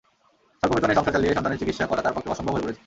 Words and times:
স্বল্প 0.59 0.71
বেতনে 0.75 0.97
সংসার 0.97 1.15
চালিয়ে 1.15 1.35
সন্তানের 1.37 1.59
চিকিৎসা 1.61 1.85
করা 1.89 2.01
তাঁর 2.03 2.13
পক্ষে 2.15 2.31
অসম্ভব 2.33 2.53
হয়ে 2.53 2.63
পড়েছে। 2.65 2.79